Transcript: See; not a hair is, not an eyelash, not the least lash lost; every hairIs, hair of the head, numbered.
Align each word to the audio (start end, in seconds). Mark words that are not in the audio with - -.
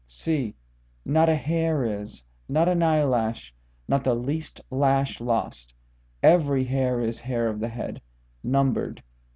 See; 0.07 0.55
not 1.05 1.29
a 1.29 1.35
hair 1.35 1.85
is, 1.85 2.23
not 2.49 2.67
an 2.67 2.81
eyelash, 2.81 3.53
not 3.87 4.03
the 4.03 4.15
least 4.15 4.59
lash 4.71 5.19
lost; 5.21 5.75
every 6.23 6.63
hairIs, 6.65 7.19
hair 7.19 7.47
of 7.47 7.59
the 7.59 7.69
head, 7.69 8.01
numbered. 8.43 9.03